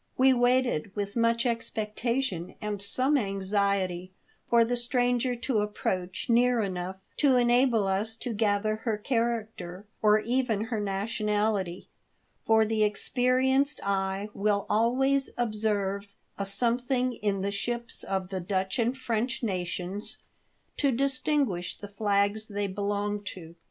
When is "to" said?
5.35-5.59, 7.17-7.35, 8.15-8.33, 20.77-20.91, 23.35-23.53